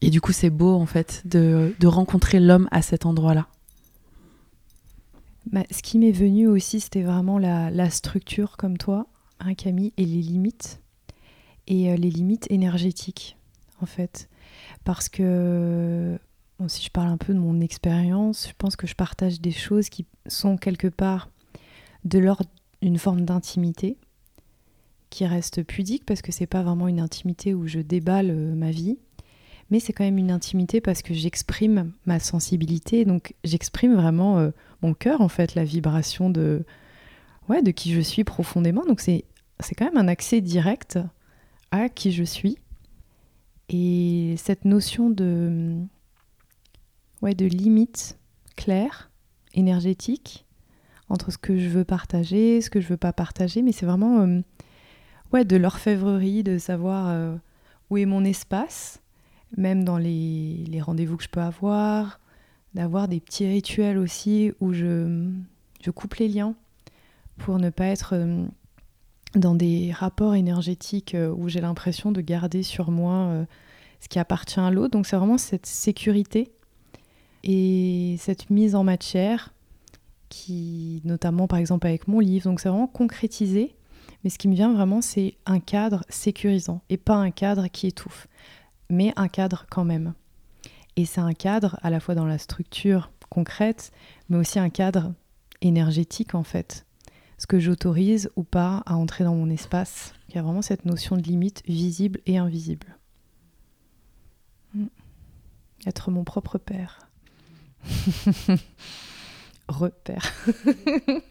[0.00, 3.46] et du coup, c'est beau, en fait, de, de rencontrer l'homme à cet endroit-là.
[5.46, 9.06] Bah, ce qui m'est venu aussi, c'était vraiment la, structure, comme toi,
[9.38, 10.80] hein, Camille, et les limites.
[11.68, 13.36] Et euh, les limites énergétiques,
[13.80, 14.28] en fait.
[14.84, 16.18] Parce que,
[16.66, 19.88] si je parle un peu de mon expérience, je pense que je partage des choses
[19.88, 21.30] qui sont quelque part
[22.04, 22.46] de l'ordre
[22.82, 23.96] d'une forme d'intimité
[25.10, 28.70] qui reste pudique parce que c'est pas vraiment une intimité où je déballe euh, ma
[28.70, 28.98] vie,
[29.70, 34.50] mais c'est quand même une intimité parce que j'exprime ma sensibilité, donc j'exprime vraiment euh,
[34.82, 36.64] mon cœur en fait, la vibration de
[37.48, 38.84] ouais de qui je suis profondément.
[38.86, 39.24] Donc c'est
[39.60, 40.98] c'est quand même un accès direct
[41.70, 42.58] à qui je suis.
[43.68, 45.76] Et cette notion de
[47.22, 48.18] ouais de limite
[48.54, 49.10] claire,
[49.54, 50.44] énergétique
[51.08, 54.20] entre ce que je veux partager, ce que je veux pas partager, mais c'est vraiment
[54.20, 54.40] euh,
[55.32, 57.34] ouais, de l'orfèvrerie, de savoir euh,
[57.90, 59.00] où est mon espace,
[59.56, 62.20] même dans les, rendez-vous que je peux avoir,
[62.74, 65.30] d'avoir des petits rituels aussi où je,
[65.82, 66.54] je coupe les liens
[67.38, 68.46] pour ne pas être euh,
[69.34, 73.46] dans des rapports énergétiques euh, où j'ai l'impression de garder sur moi
[74.00, 74.90] ce qui appartient à l'autre.
[74.90, 76.50] Donc c'est vraiment cette sécurité
[77.44, 79.52] et cette mise en matière
[80.28, 83.74] qui, notamment par exemple avec mon livre, donc c'est vraiment concrétisé.
[84.24, 87.86] Mais ce qui me vient vraiment, c'est un cadre sécurisant et pas un cadre qui
[87.86, 88.26] étouffe,
[88.88, 90.14] mais un cadre quand même.
[90.96, 93.92] Et c'est un cadre à la fois dans la structure concrète,
[94.28, 95.12] mais aussi un cadre
[95.60, 96.86] énergétique en fait.
[97.38, 100.14] Ce que j'autorise ou pas à entrer dans mon espace.
[100.28, 102.96] Il y a vraiment cette notion de limite visible et invisible.
[104.74, 104.86] Hmm.
[105.86, 107.10] Être mon propre père.
[109.68, 110.32] Repère.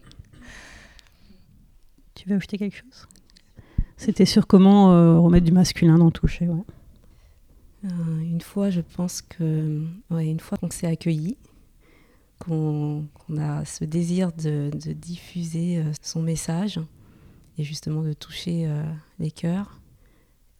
[2.14, 3.06] Tu veux ajouter quelque chose?
[3.98, 6.48] C'était sur comment euh, remettre du masculin dans le toucher.
[6.48, 6.62] Ouais.
[7.86, 11.36] Euh, une fois, je pense que, ouais, une fois qu'on s'est accueilli,
[12.38, 13.06] qu'on
[13.38, 16.80] a ce désir de, diffuser euh, son message
[17.58, 18.70] et justement de toucher
[19.18, 19.80] les cœurs,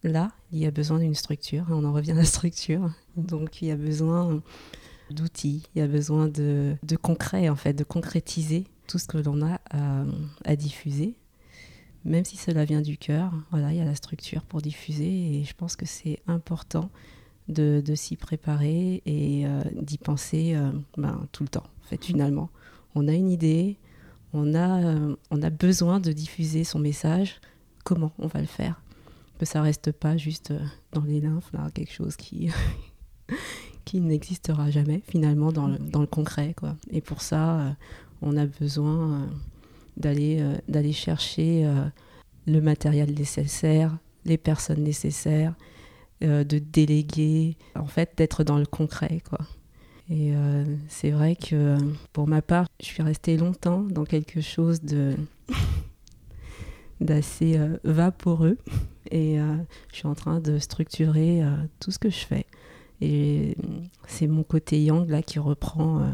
[0.03, 1.65] là, il y a besoin d'une structure.
[1.69, 2.89] On en revient à la structure.
[3.15, 4.41] Donc, il y a besoin
[5.11, 9.45] d'outils, il y a besoin de, concret, en fait, de concrétiser tout ce que l'on
[9.45, 9.59] a
[10.43, 11.15] à diffuser
[12.07, 15.43] même si cela vient du cœur, voilà, il y a la structure pour diffuser et
[15.43, 16.89] je pense que c'est important
[17.47, 22.49] de, s'y préparer et euh, d'y penser euh, ben, tout le temps, en fait, finalement.
[22.95, 23.77] On a une idée,
[24.33, 27.39] on a, euh, on a besoin de diffuser son message,
[27.83, 28.81] comment on va le faire?
[29.39, 30.53] Que ça reste pas juste
[30.91, 32.49] dans les lymphes, quelque chose qui,
[33.85, 36.75] qui n'existera jamais, finalement, dans le, dans le concret, quoi.
[36.89, 37.75] Et pour ça,
[38.21, 39.29] on a besoin
[39.95, 41.71] d'aller d'aller chercher
[42.47, 45.53] le matériel nécessaire, les personnes nécessaires,
[46.23, 49.39] euh, de déléguer, en fait d'être dans le concret quoi.
[50.09, 50.31] Et
[50.87, 51.75] c'est vrai que
[52.13, 54.79] pour ma part, je suis restée longtemps dans quelque chose
[57.01, 58.57] d'assez vaporeux
[59.11, 59.37] et
[59.91, 61.43] je suis en train de structurer
[61.81, 62.45] tout ce que je fais.
[63.01, 63.57] Et
[64.07, 66.09] c'est mon côté yang là qui reprend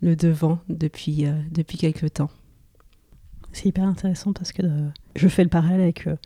[0.00, 2.30] le devant depuis, depuis quelques temps
[3.56, 6.16] c'est hyper intéressant parce que euh, je fais le parallèle avec euh,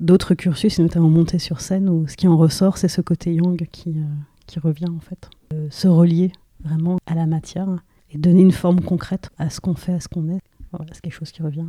[0.00, 3.66] d'autres cursus, notamment monter sur scène, où ce qui en ressort, c'est ce côté yang
[3.70, 4.04] qui, euh,
[4.46, 5.30] qui revient en fait.
[5.70, 6.32] se relier
[6.64, 7.68] vraiment à la matière
[8.10, 10.40] et donner une forme concrète à ce qu'on fait, à ce qu'on est.
[10.72, 11.66] Voilà, c'est quelque chose qui revient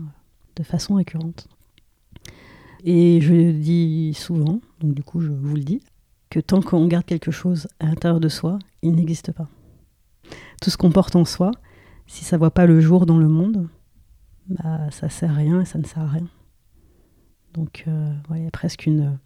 [0.55, 1.47] de façon récurrente.
[2.83, 5.81] Et je dis souvent, donc du coup je vous le dis,
[6.29, 9.47] que tant qu'on garde quelque chose à l'intérieur de soi, il n'existe pas.
[10.61, 11.51] Tout ce qu'on porte en soi,
[12.07, 13.67] si ça ne voit pas le jour dans le monde,
[14.47, 16.27] bah, ça sert à rien et ça ne sert à rien.
[17.55, 19.17] Donc, euh, il y a presque une,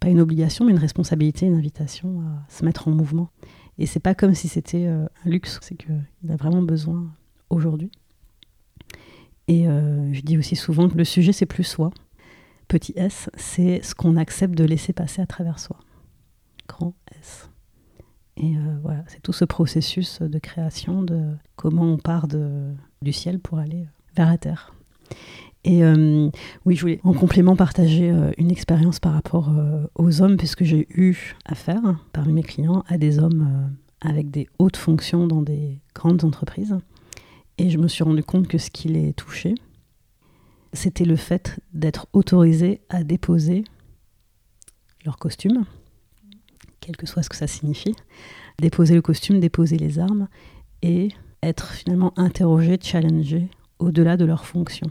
[0.00, 3.30] pas une obligation, mais une responsabilité, une invitation à se mettre en mouvement.
[3.78, 7.12] Et c'est pas comme si c'était euh, un luxe, c'est qu'il a vraiment besoin
[7.50, 7.90] aujourd'hui.
[9.46, 11.90] Et euh, je dis aussi souvent que le sujet, c'est plus soi.
[12.66, 15.78] Petit s, c'est ce qu'on accepte de laisser passer à travers soi.
[16.66, 17.50] Grand S.
[18.36, 23.40] Et voilà, c'est tout ce processus de création, de comment on part de, du ciel
[23.40, 24.74] pour aller vers la terre.
[25.64, 25.82] Et
[26.64, 29.52] oui, je voulais en complément partager une expérience par rapport
[29.96, 34.76] aux hommes, puisque j'ai eu affaire, parmi mes clients, à des hommes avec des hautes
[34.76, 36.78] fonctions dans des grandes entreprises.
[37.58, 39.54] Et je me suis rendu compte que ce qui les touchait,
[40.72, 43.64] c'était le fait d'être autorisé à déposer
[45.04, 45.64] leur costume,
[46.80, 47.94] quel que soit ce que ça signifie,
[48.58, 50.28] déposer le costume, déposer les armes,
[50.82, 51.08] et
[51.42, 53.48] être finalement interrogé, challengé
[53.80, 54.86] au-delà de leur fonction.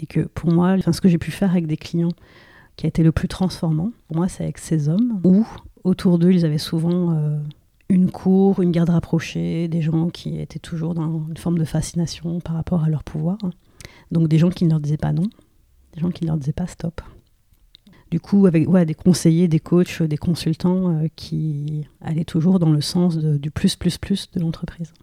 [0.00, 2.12] Et que pour moi, ce que j'ai pu faire avec des clients
[2.76, 5.46] qui a été le plus transformant, pour moi, c'est avec ces hommes, où
[5.84, 7.38] autour d'eux, ils avaient souvent euh,
[7.88, 12.40] une cour, une garde rapprochée, des gens qui étaient toujours dans une forme de fascination
[12.40, 13.38] par rapport à leur pouvoir.
[14.12, 15.28] Donc des gens qui ne leur disaient pas non,
[15.94, 17.00] des gens qui ne leur disaient pas stop.
[18.10, 22.70] Du coup, avec ouais, des conseillers, des coachs, des consultants euh, qui allaient toujours dans
[22.70, 24.94] le sens du plus, plus, plus de l'entreprise.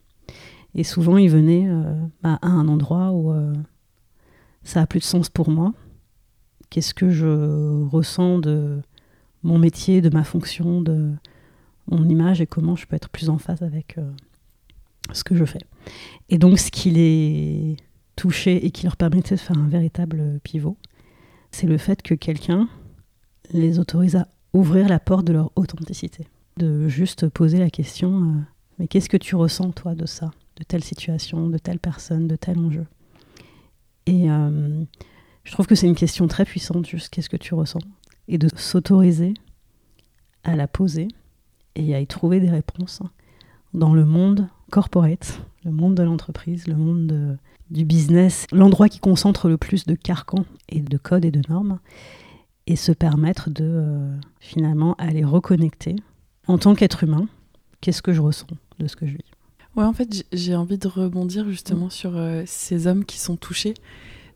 [0.73, 3.31] Et souvent, ils venaient euh, bah, à un endroit où
[4.65, 5.73] ça a plus de sens pour moi.
[6.69, 8.82] Qu'est-ce que je ressens de
[9.43, 11.13] mon métier, de ma fonction, de,
[11.88, 14.12] mon image et comment je peux être plus en phase avec euh,
[15.12, 15.62] ce que je fais.
[16.30, 17.78] Et donc ce qui les
[18.15, 20.78] touchait et qui leur permettait de faire un véritable pivot,
[21.51, 22.67] c'est le fait que quelqu'un
[23.51, 26.28] les autorise à ouvrir la porte de leur authenticité.
[26.58, 28.41] De juste poser la question, euh,
[28.80, 32.36] mais qu'est-ce que tu ressens toi de ça, de telle situation, de telle personne, de
[32.36, 32.86] tel enjeu?
[34.05, 34.83] Et euh,
[35.43, 37.79] je trouve que c'est une question très puissante, juste qu'est-ce que tu ressens?
[38.27, 39.33] Et de s'autoriser
[40.43, 41.07] à la poser
[41.75, 43.01] et à y trouver des réponses
[43.73, 47.37] dans le monde corporate, le monde de l'entreprise, le monde
[47.69, 51.79] du business, l'endroit qui concentre le plus de carcans et de codes et de normes,
[52.67, 55.95] et se permettre de euh, finalement aller reconnecter
[56.47, 57.27] en tant qu'être humain,
[57.81, 58.47] qu'est-ce que je ressens
[58.79, 59.34] de ce que je vis?
[59.75, 63.73] Ouais, en fait, j'ai envie de rebondir justement sur euh, ces hommes qui sont touchés.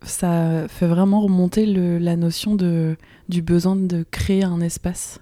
[0.01, 2.97] Ça fait vraiment remonter la notion de,
[3.29, 5.19] du besoin de créer un espace.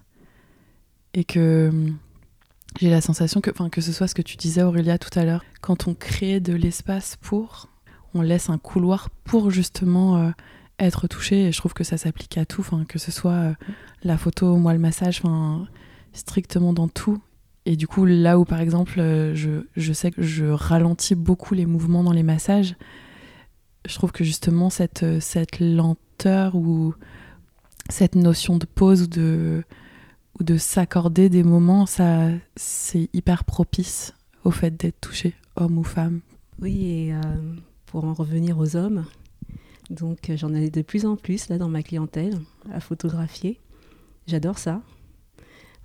[1.13, 1.71] Et que
[2.80, 5.43] j'ai la sensation que, que ce soit ce que tu disais Aurélia tout à l'heure,
[5.62, 7.69] quand on crée de l'espace pour,
[8.13, 10.30] on laisse un couloir pour justement euh,
[10.80, 11.47] être touché.
[11.47, 13.53] Et je trouve que ça s'applique à tout, que ce soit euh,
[14.03, 15.21] la photo, moi le massage,
[16.13, 17.19] strictement dans tout.
[17.67, 21.53] Et du coup, là où par exemple, euh, je, je, sais que je ralentis beaucoup
[21.53, 22.77] les mouvements dans les massages,
[23.86, 26.95] je trouve que justement cette, cette lenteur ou
[27.89, 29.63] cette notion de pause ou de
[30.39, 34.13] ou de s'accorder des moments, ça, c'est hyper propice
[34.45, 36.21] au fait d'être touché, homme ou femme.
[36.62, 37.19] Oui, et euh,
[37.86, 39.03] pour en revenir aux hommes,
[39.89, 42.39] donc euh, j'en ai de plus en plus là dans ma clientèle
[42.71, 43.60] à photographier.
[44.25, 44.82] J'adore ça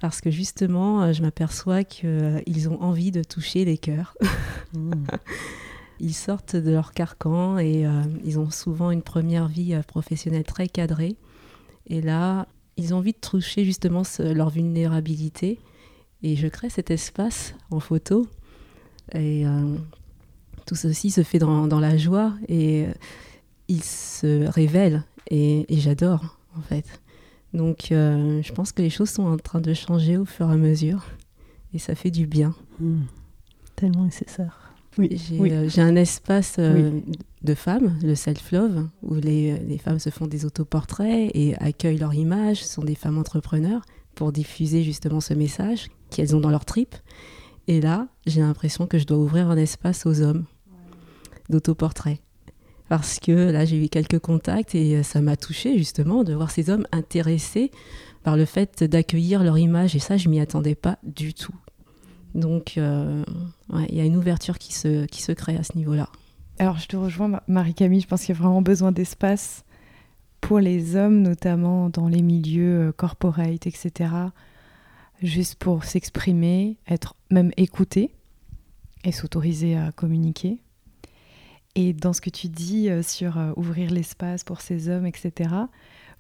[0.02, 4.14] parce que justement, euh, je m'aperçois qu'ils ont envie de toucher les cœurs.
[4.74, 5.04] Mmh.
[6.00, 7.84] Ils sortent de leur carcan et
[8.24, 11.18] ils ont souvent une première vie professionnelle très cadrée.
[11.88, 15.58] Et là, ils ont envie de toucher justement leur vulnérabilité.
[16.22, 18.26] Et je crée cet espace en photo.
[19.12, 19.76] Et euh,
[20.66, 22.92] tout ceci se fait dans, dans la joie et euh,
[23.68, 25.04] ils se révèlent.
[25.30, 27.00] Et, j'adore, en fait.
[27.54, 30.52] Donc, euh, je pense que les choses sont en train de changer au fur et
[30.52, 31.04] à mesure.
[31.74, 32.54] Et ça fait du bien.
[32.80, 33.02] Hmm.
[33.76, 34.58] Tellement nécessaire.
[34.98, 35.18] Oui,
[35.68, 41.30] j'ai un espace de femmes, le self-love, où les, les, femmes se font des autoportraits
[41.32, 43.80] et accueillent leur image, ce sont des femmes entrepreneurs,
[44.14, 46.94] pour diffuser justement ce message qu'elles ont dans leur trip.
[47.68, 50.44] Et là, j'ai l'impression que je dois ouvrir un espace aux hommes
[51.48, 52.18] d'autoportraits.
[52.92, 56.50] Parce que là, j'ai eu quelques contacts et euh, ça m'a touché justement de voir
[56.50, 57.70] ces hommes intéressés
[58.22, 59.96] par le fait d'accueillir leur image.
[59.96, 61.54] Et ça, je m'y attendais pas du tout.
[62.34, 63.24] Donc, euh,
[63.88, 66.10] il y a une ouverture qui se, qui se crée à ce niveau-là.
[66.58, 68.02] Alors, je te rejoins, Marie-Camille.
[68.02, 69.64] Je pense qu'il y a vraiment besoin d'espace
[70.42, 74.10] pour les hommes, notamment dans les milieux euh, corporate, etc.
[75.22, 78.10] Juste pour s'exprimer, être même écouté
[79.02, 80.58] et s'autoriser à communiquer.
[81.74, 85.50] Et dans ce que tu dis euh, sur euh, ouvrir l'espace pour ces hommes, etc.,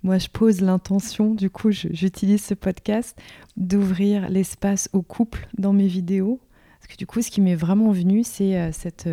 [0.02, 3.16] moi je pose l'intention, du coup j'utilise ce podcast,
[3.56, 6.40] d'ouvrir l'espace au couple dans mes vidéos.
[6.80, 9.06] Parce que du coup, ce qui m'est vraiment venu, c'est cette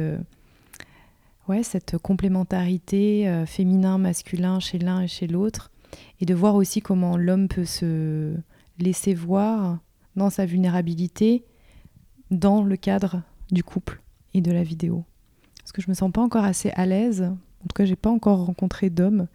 [1.49, 5.71] ouais, cette complémentarité euh, féminin-masculin chez l'un et chez l'autre,
[6.21, 8.35] et de voir aussi comment l'homme peut se
[8.77, 9.79] laisser voir
[10.15, 11.43] dans sa vulnérabilité
[12.29, 14.01] dans le cadre du couple
[14.35, 15.03] et de la vidéo.
[15.69, 18.09] Parce que je me sens pas encore assez à l'aise, en tout cas j'ai pas
[18.09, 19.27] encore rencontré d'hommes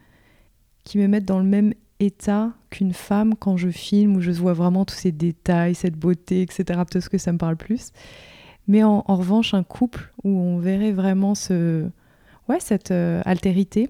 [0.82, 4.52] qui me mettent dans le même état qu'une femme quand je filme, où je vois
[4.52, 6.64] vraiment tous ces détails, cette beauté, etc.
[6.90, 7.92] Peut-être que ça me parle plus.
[8.66, 11.88] Mais en, revanche, un couple où on verrait vraiment ce,
[12.48, 13.88] ouais, cette euh, altérité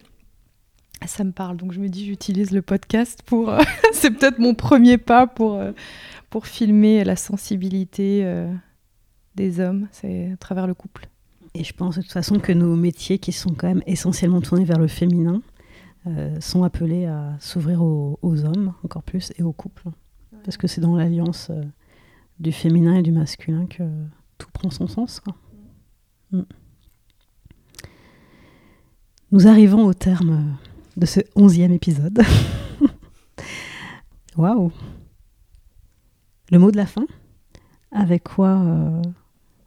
[1.06, 3.48] Ça me parle, donc je me dis j'utilise le podcast pour...
[3.48, 3.62] euh,
[3.94, 5.72] c'est peut-être mon premier pas pour, euh,
[6.28, 8.46] pour filmer la sensibilité
[9.34, 11.08] des hommes, c'est à travers le couple.
[11.54, 14.64] Et je pense de toute façon que nos métiers, qui sont quand même essentiellement tournés
[14.64, 15.40] vers le féminin,
[16.06, 19.88] euh, sont appelés à s'ouvrir aux, aux hommes encore plus et aux couples.
[20.44, 21.62] Parce que c'est dans l'alliance euh,
[22.40, 23.84] du féminin et du masculin que
[24.36, 25.20] tout prend son sens.
[25.20, 25.36] quoi.
[26.32, 26.42] Mm.
[29.30, 30.56] Nous arrivons au terme
[30.96, 32.20] de ce onzième épisode.
[34.36, 34.72] Waouh
[36.50, 37.06] Le mot de la fin?
[37.92, 39.02] Avec quoi euh,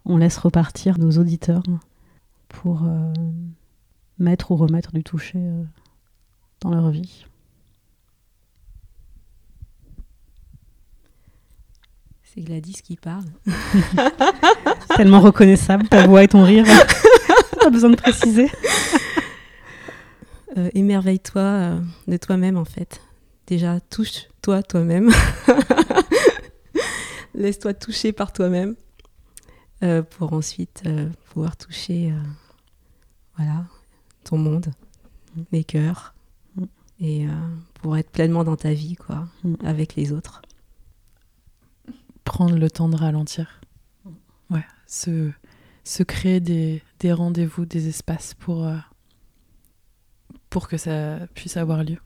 [0.07, 1.63] on laisse repartir nos auditeurs
[2.47, 3.13] pour euh,
[4.17, 5.63] mettre ou remettre du toucher euh,
[6.61, 7.25] dans leur vie.
[12.23, 13.25] C'est Gladys qui parle.
[14.95, 16.65] Tellement reconnaissable, ta voix et ton rire.
[17.59, 18.49] Pas besoin de préciser.
[20.57, 23.01] Euh, émerveille-toi de toi-même en fait.
[23.47, 25.11] Déjà, touche-toi toi-même.
[27.33, 28.75] Laisse-toi toucher par toi-même
[29.83, 32.19] euh, pour ensuite euh, pouvoir toucher euh,
[33.37, 33.65] voilà,
[34.23, 34.67] ton monde,
[35.51, 36.13] les cœurs
[36.55, 36.63] Mm.
[36.99, 37.31] et euh,
[37.75, 39.55] pour être pleinement dans ta vie quoi, Mm.
[39.63, 40.41] avec les autres.
[42.23, 43.61] Prendre le temps de ralentir.
[44.49, 45.31] Ouais, se,
[45.83, 48.77] se créer des, des rendez-vous, des espaces pour, euh,
[50.49, 51.97] pour que ça puisse avoir lieu.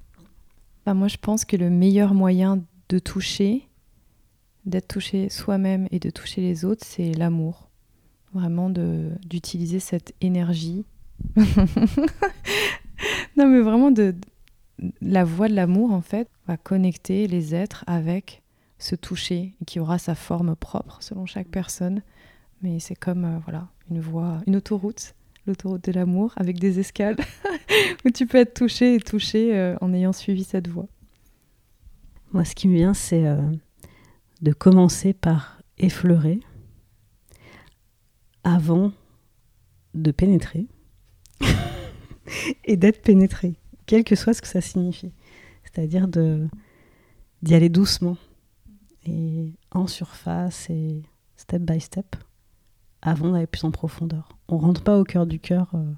[0.85, 3.67] Bah, moi, je pense que le meilleur moyen de toucher,
[4.65, 7.69] d'être touché soi-même et de toucher les autres, c'est l'amour.
[8.33, 10.85] Vraiment d'utiliser cette énergie.
[13.35, 14.15] non, mais vraiment de
[15.01, 18.41] la voix de l'amour, en fait, va connecter les êtres avec
[18.79, 22.01] ce toucher qui aura sa forme propre selon chaque personne.
[22.61, 27.17] Mais c'est comme euh, voilà une voie, une autoroute, l'autoroute de l'amour avec des escales
[28.05, 30.87] où tu peux être touché et touché euh, en ayant suivi cette voie.
[32.33, 33.41] Moi, ce qui me vient, c'est euh,
[34.41, 36.39] de commencer par effleurer
[38.43, 38.91] avant
[39.93, 40.67] de pénétrer
[42.65, 45.13] et d'être pénétré, quel que soit ce que ça signifie.
[45.63, 48.17] C'est-à-dire d'y aller doucement
[49.05, 51.03] et en surface et
[51.37, 52.15] step by step
[53.01, 54.37] avant d'aller plus en profondeur.
[54.47, 55.91] On rentre pas au cœur du cœur euh,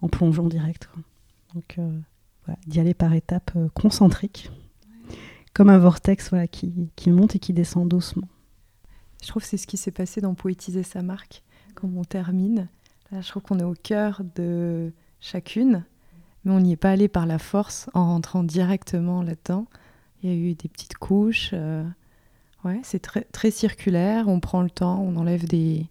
[0.00, 0.88] en plongeon direct.
[1.54, 2.00] Donc euh,
[2.44, 4.50] voilà, d'y aller par étapes euh, concentriques
[5.54, 8.28] comme un vortex voilà, qui, monte et qui descend doucement.
[9.22, 11.42] Je trouve que c'est ce qui s'est passé dans Poétiser sa marque,
[11.74, 12.68] quand on termine.
[13.10, 15.84] Là, je trouve qu'on est au cœur de chacune,
[16.44, 19.66] mais on n'y est pas allé par la force en rentrant directement là-dedans.
[20.22, 21.50] Il y a eu des petites couches.
[21.52, 21.84] euh,
[22.64, 24.28] ouais, c'est très, circulaire.
[24.28, 25.86] On prend le temps, on enlève des,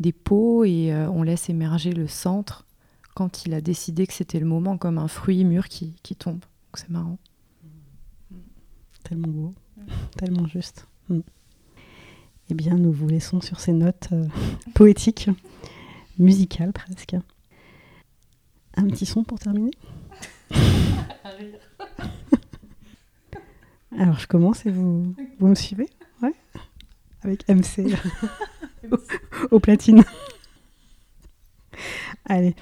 [0.00, 2.66] des pots et euh, on laisse émerger le centre
[3.14, 6.44] quand il a décidé que c'était le moment, comme un fruit mûr qui, qui tombe.
[6.74, 7.18] C'est marrant.
[9.04, 9.54] Tellement beau,
[10.16, 10.86] tellement juste.
[11.08, 11.20] Mm.
[12.50, 14.26] Eh bien, nous vous laissons sur ces notes euh,
[14.74, 15.30] poétiques,
[16.18, 17.16] musicales presque.
[18.74, 19.72] Un petit son pour terminer
[23.98, 25.88] Alors, je commence et vous, vous me suivez
[26.22, 26.34] Ouais
[27.22, 27.94] Avec MC
[28.90, 28.96] au,
[29.56, 30.04] au platine.
[32.24, 32.54] Allez,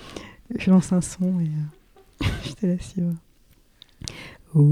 [0.57, 3.15] je lance un son et euh, je te laisse suivre.
[4.57, 4.63] Ah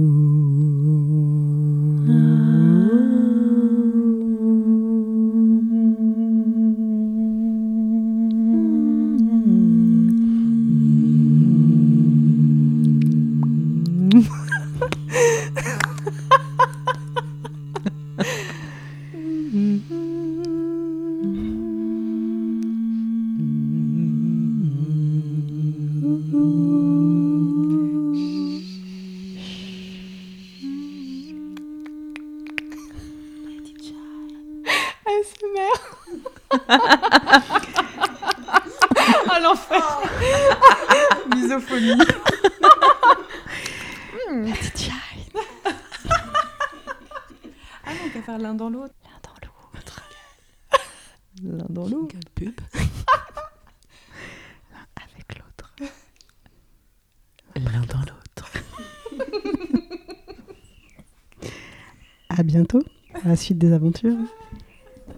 [63.44, 64.16] suite des aventures.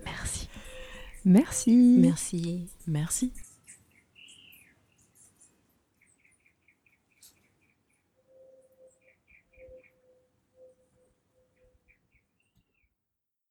[0.05, 0.49] Merci.
[1.25, 1.97] Merci.
[2.01, 2.67] Merci.
[2.89, 3.33] Merci.